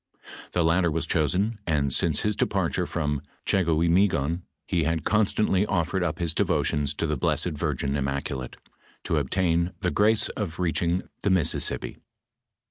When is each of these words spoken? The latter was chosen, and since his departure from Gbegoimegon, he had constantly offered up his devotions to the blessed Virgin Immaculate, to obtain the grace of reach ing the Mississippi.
The 0.53 0.63
latter 0.63 0.89
was 0.89 1.05
chosen, 1.05 1.59
and 1.67 1.93
since 1.93 2.21
his 2.21 2.35
departure 2.35 2.87
from 2.87 3.21
Gbegoimegon, 3.45 4.41
he 4.65 4.81
had 4.83 5.03
constantly 5.03 5.63
offered 5.67 6.01
up 6.01 6.17
his 6.17 6.33
devotions 6.33 6.95
to 6.95 7.05
the 7.05 7.15
blessed 7.15 7.51
Virgin 7.51 7.95
Immaculate, 7.95 8.55
to 9.03 9.17
obtain 9.17 9.73
the 9.81 9.91
grace 9.91 10.27
of 10.29 10.57
reach 10.57 10.81
ing 10.81 11.03
the 11.21 11.29
Mississippi. 11.29 11.99